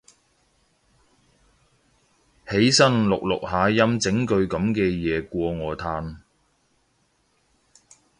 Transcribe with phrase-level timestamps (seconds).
[2.49, 6.17] 起身錄錄下音整句噉嘅嘢過我嘆